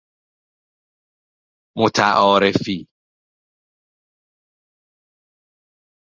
متعارفی 1.77 2.87